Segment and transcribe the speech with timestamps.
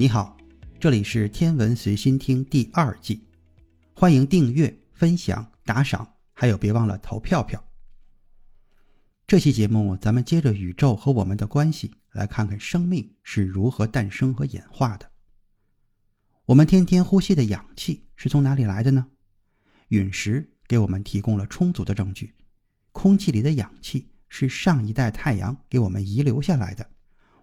[0.00, 0.36] 你好，
[0.78, 3.20] 这里是天文随心听第二季，
[3.92, 7.60] 欢迎订阅、分享、打赏，还有别忘了投票票。
[9.26, 15.10] 这期节目咱们接着宇宙和我们的关系，来看看生命是如何诞生和演化的。
[16.44, 19.04] 我们天天呼吸的氧气是从哪里来的呢？
[19.88, 22.32] 陨石给我们提供了充足的证据。
[22.92, 26.88] 空气里的氧气是上一代太阳给我们遗留下来的，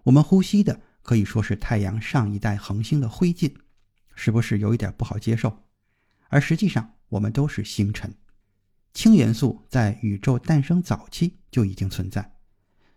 [0.04, 0.80] 我们呼吸的。
[1.06, 3.54] 可以说是太阳上一代恒星的灰烬，
[4.16, 5.56] 是不是有一点不好接受？
[6.26, 8.12] 而实际上，我们都是星辰。
[8.92, 12.34] 氢元素在宇宙诞生早期就已经存在，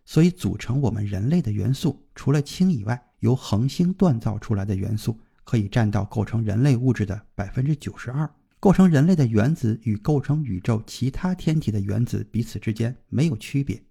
[0.06, 8.28] 所以组成我们人类的元素，除了氢以外，由恒星锻造出来的元素可以占到构成人类物质的百分之九十二。
[8.60, 13.84] 构成人类的原子与构成宇宙其他天体的原子彼此之间没有区别，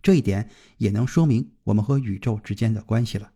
[0.00, 3.30] 这一点也能说明我们和宇宙之间的关系了。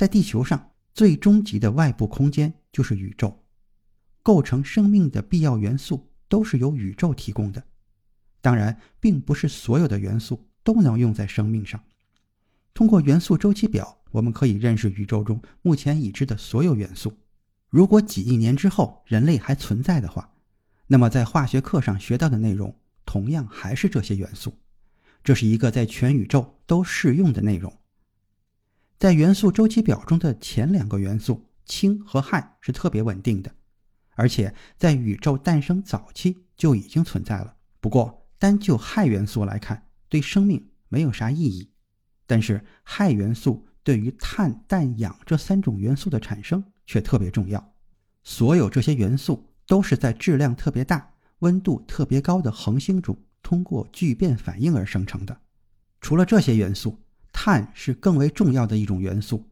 [0.00, 3.38] 在地球上最终极的外部空间就是宇宙，
[4.22, 7.62] 构成生命的必要元素都是由宇宙提供的。
[8.40, 11.78] 当然，并不是所有的元素都能用在生命上。
[12.72, 17.12] 通过元素周期表，我们可以认识宇宙中目前已知的所有元素。
[17.68, 20.32] 如果几亿年之后人类还存在的话，
[20.86, 24.56] 那么在化学课上学到的内容同样还是这些元素。
[25.22, 27.70] 这是一个在全宇宙都适用的内容。
[29.00, 33.50] 在元素周期表中的前两个元素氢和氦是特别稳定的，
[34.14, 37.56] 而且在宇宙诞生早期就已经存在了。
[37.80, 41.70] 不过，单就氦元素来看，对生命没有啥意义。
[42.26, 47.72] 但是，氦元素对于碳、氮、氧这三种元素的产生却特别重要。
[48.22, 55.40] 所有这些元素都是在质量特别大、温度特别高的恒星中通过聚变反应而生成的。
[56.02, 57.00] 除了这些元素。
[57.32, 59.48] 碳是更为重要的一种元素，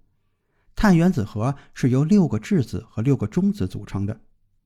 [0.74, 4.20] 碳原子核是由六个质子和六个中子组成的。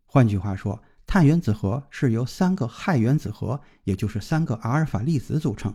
[0.06, 5.75] 换句话说，碳原子核是由三个氦原子核，也就是三个阿尔法粒子组成。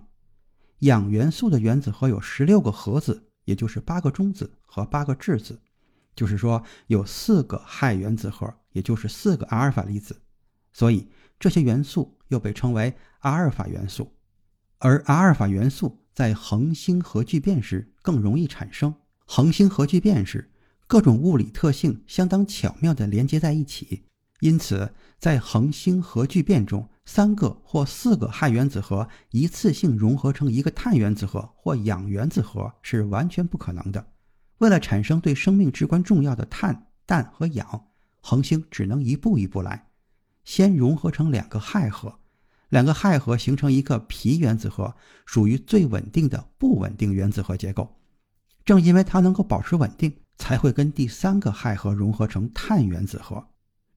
[0.79, 5.59] 氧元素的原子核有十六个核子，也就是八个中子和八个质子，
[6.15, 10.21] 就是说有四个氦原子核，也就是四个阿尔法粒子。
[10.71, 11.09] 所以
[11.39, 14.11] 这些元素又被称为阿尔法元素，
[14.79, 16.03] 而阿尔法元素。
[16.17, 18.91] 在恒星核聚变时更容易产生。
[19.27, 20.49] 恒星核聚变时，
[20.87, 24.01] 各种物理特性相当巧妙地连接在一起，
[24.39, 34.07] 因此在恒星核聚变中，三个或四个氦原子核一次性融合成一个碳原子核或氧原子核是完全不可能的。
[34.57, 37.89] 为了产生对生命至关重要的碳、氮和氧，
[38.21, 39.89] 恒星只能一步一步来，
[40.43, 42.17] 先融合成两个氦核。
[42.69, 44.95] 两个氦核形成一个铍原子核，
[45.25, 47.95] 属于最稳定的不稳定原子核结构。
[48.65, 53.47] 正因为它能够保持稳定，才会跟第三个氦核融合成碳原子核。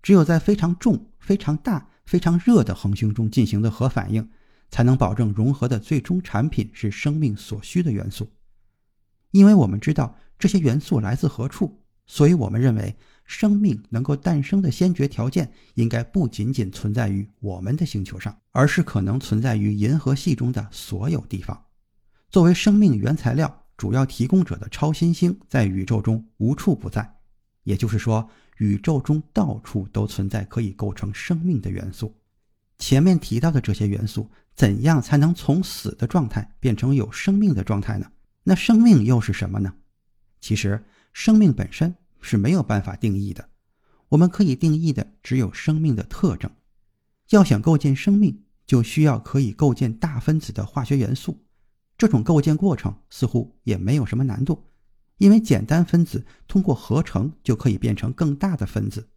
[0.02, 4.30] 只有在非常重、非常大、非常热的恒星中进行的核反应，
[4.70, 8.30] 才能保证融合的最终产品是生命所需的元素。
[9.32, 12.96] 因为我们知道这些元素来自何处，所以我们认为。
[13.30, 21.64] 生命能够诞生的先决条件，应该不仅仅存在于我们的星球上，而是可能存在于银河系中的所有地方。
[22.28, 27.08] 作为生命原材料主要提供者的超新星，在宇宙中无处不在。
[27.62, 32.12] 也就是说，宇宙中到处都存在可以构成生命的元素。
[32.78, 38.10] 前面提到的这些元素，怎样才能从死的状态变成有生命的状态呢？
[38.42, 39.72] 那生命又是什么呢？
[40.40, 41.94] 其实，生命本身。
[42.20, 43.48] 是没有办法定义的，
[44.08, 46.50] 我们可以定义的只有生命的特征。
[47.30, 51.44] 要想构建生命，就需要可以构建大分子的化学元素。
[51.96, 54.64] 这种构建过程似乎也没有什么难度，
[55.18, 59.08] 因为简单分子通过合成就可以变成更大的分子。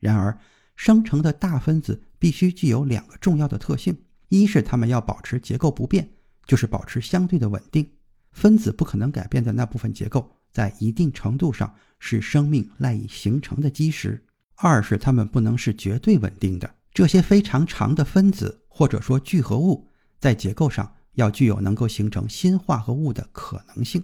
[0.00, 0.36] 然而，
[0.76, 3.96] 生成的大分子必须具有两个重要的特性：
[4.28, 6.10] 一是它们要保持结构不变，
[6.44, 7.88] 就是保持相对的稳定，
[8.32, 10.33] 分子不可能改变的那部分结构。
[10.54, 14.24] 在一定程度上是生命赖以形成的基石。
[14.54, 16.74] 二是它们不能是绝对稳定的。
[16.92, 19.90] 这些非常长的分子或者说聚合物，
[20.20, 24.02] 在结构上要具有能够形成新化合物的可能性。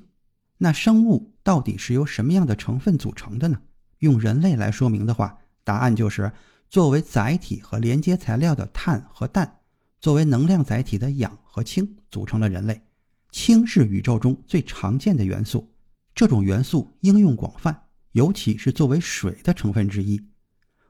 [0.58, 3.60] 那生物到底是由什么样的成分组成的呢？
[4.00, 6.32] 用人类来说明的话，答案就是
[6.68, 9.60] 作为载体和连接材料的碳和氮，
[10.00, 12.82] 作为能量载体的氧和氢组成了人类。
[13.30, 15.72] 氢是宇宙中最常见的元素，
[16.14, 20.20] 这种元素应用广泛，尤其是作为水的成分之一。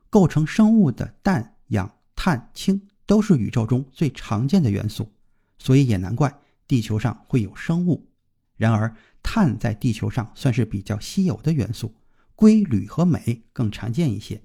[0.09, 5.13] 构成生物的氮、氧、碳、氢都是宇宙中最常见的元素，
[5.59, 8.09] 所以也难怪地球上会有生物。
[8.57, 11.95] 然而，碳在地球上算是比较稀有的元素，
[12.35, 14.43] 硅、铝和镁更常见一些。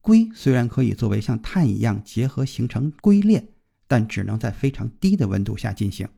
[0.00, 3.48] 硅虽然可以作为像碳一样结合形成硅链，
[3.86, 6.08] 但只能在非常低的温度下进行。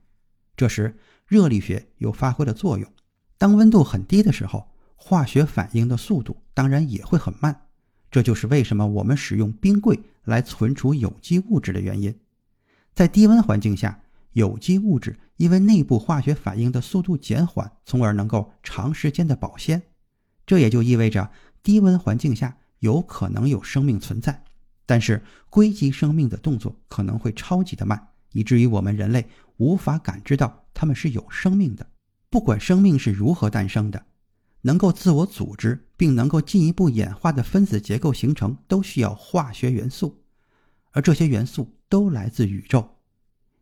[0.57, 0.97] 这时，
[1.27, 2.91] 热力学又发挥了作用。
[3.39, 7.63] 当温度很低的时候，化学反应的速度当然也会很慢。
[8.11, 12.19] 这就是为什么我们使用冰柜来存储有机物质的原因。
[12.95, 14.01] 在低温环境下，
[14.33, 19.83] 有机物质因为内部化学反应的速度减缓，从而能够长时间的保鲜。
[20.47, 21.31] 这也就意味着
[21.63, 24.45] 低温环境下有可能有生命存在，
[24.87, 29.27] 但是硅基生命的动作可能会超级的慢，以至于我们人类
[29.59, 31.87] 无法感知到它们是有生命的。
[32.29, 34.07] 不管生命是如何诞生的，
[34.63, 40.23] 能够自我组织并能够进一步演化的分子结构形成，都需要化学元素，
[40.91, 42.97] 而这些元素都来自宇宙。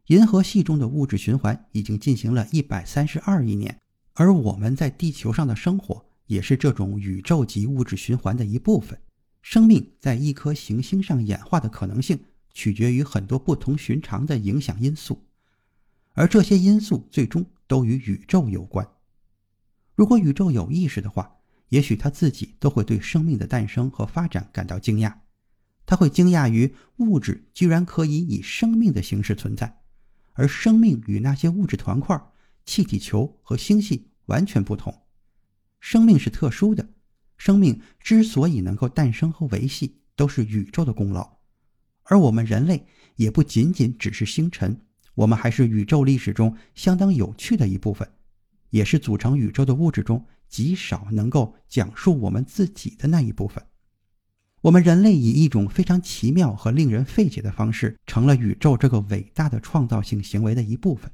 [0.06, 3.78] 银河系中的物质循环已经进行了一百三十二亿年，
[4.14, 8.98] 而我们在地球上的生活也是这种宇宙级物质循环的一部分。
[9.40, 12.18] 生命在一颗行星上演化的可能性，
[12.54, 15.22] 取决于很多不同寻常的影响因素，
[16.14, 18.88] 而这些因素最终都与宇宙有关。
[19.94, 21.36] 如果宇宙有意识的话，
[21.68, 25.14] 也许他自己都会对生命的诞生和发展感到惊讶，
[25.86, 29.80] 他会惊讶于物质居然可以以生命的形式存在。
[30.32, 32.20] 而生命与那些物质团块、
[32.64, 35.02] 气体球和星系完全不同。
[35.78, 36.88] 生命是特殊的，
[37.36, 41.38] 生命之所以能够诞生和维系，都是宇宙的功劳。
[42.02, 44.84] 而我们人类也不仅仅只是星辰，
[45.14, 48.08] 我们还是宇宙历史中相当有趣的一部分，
[48.70, 53.64] 也是组成宇宙的物质中极少能够讲述我们自己的那一部分。
[54.62, 61.12] 我们人类以一种非常奇妙和令人费解的方式，成了宇宙这个伟大的创造性行为的一部分，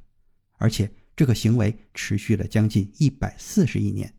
[0.58, 4.14] 而且这个行为持续了将近一百四十亿年。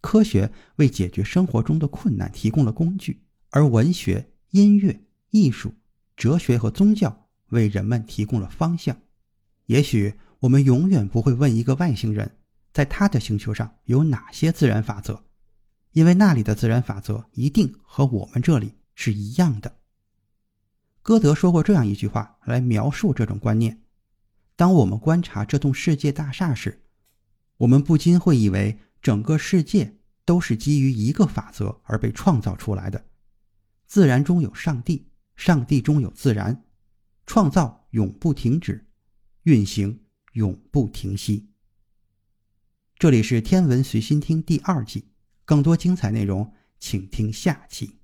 [0.00, 5.00] 科学为解决生活中的困难提供了工具，而文学、音乐、
[5.30, 5.74] 艺术、
[6.16, 7.19] 哲学和宗教
[7.50, 8.96] 为人们提供了方向。
[9.66, 12.38] 也许我们永远不会问一个外星人，
[12.72, 15.22] 在他的星球上有哪些自然法则。
[15.92, 19.76] 因为那里的自然法则一定和我们这里是一样的。
[21.02, 23.80] 歌德说过这样一句话来描述这种观念：
[24.54, 26.84] 当我们观察这栋世界大厦时，
[27.56, 33.04] 我们不禁会以为整个世界都是基于一个法则而被创造出来的。
[33.86, 36.64] 自然中有上帝，上帝中有自然，
[37.32, 38.88] 创造永不停止，
[39.44, 40.00] 运行
[40.32, 41.50] 永不停息。
[42.98, 45.12] 这里是天文随心听第二季。
[45.44, 47.99] 更多精彩内容，请听下期。